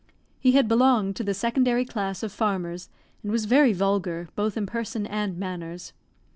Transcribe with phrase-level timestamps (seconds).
[0.39, 2.89] He had belonged to the secondary class of farmers,
[3.21, 5.93] and was very vulgar, both in person and manners.